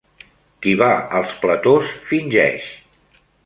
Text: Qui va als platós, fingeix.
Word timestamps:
Qui 0.65 0.73
va 0.79 0.87
als 1.19 1.37
platós, 1.45 1.95
fingeix. 2.11 2.69